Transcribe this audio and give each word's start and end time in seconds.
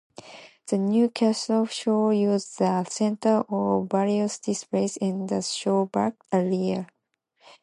The 0.67 0.79
Newcastle 0.79 1.67
Show 1.67 2.09
uses 2.09 2.55
the 2.55 2.83
Centre 2.85 3.43
for 3.47 3.85
various 3.85 4.39
displays 4.39 4.97
and 4.99 5.29
the 5.29 5.41
showbag 5.43 6.15
area. 6.31 6.87